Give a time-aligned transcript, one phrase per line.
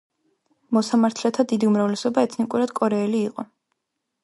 [0.77, 3.49] მოსამართლეთა დიდი უმრავლესობა ეთნიკურად კორეელი იყო.